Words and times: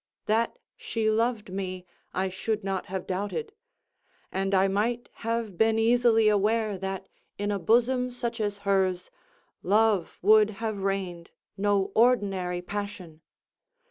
That 0.25 0.57
she 0.75 1.11
loved 1.11 1.53
me 1.53 1.85
I 2.11 2.29
should 2.29 2.63
not 2.63 2.87
have 2.87 3.05
doubted; 3.05 3.51
and 4.31 4.55
I 4.55 4.67
might 4.67 5.09
have 5.17 5.59
been 5.59 5.77
easily 5.77 6.27
aware 6.27 6.75
that, 6.79 7.07
in 7.37 7.51
a 7.51 7.59
bosom 7.59 8.09
such 8.09 8.41
as 8.41 8.57
hers, 8.65 9.11
love 9.61 10.17
would 10.23 10.49
have 10.57 10.79
reigned 10.79 11.29
no 11.55 11.91
ordinary 11.93 12.63
passion. 12.63 13.21